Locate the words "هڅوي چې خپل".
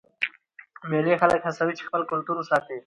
1.47-2.01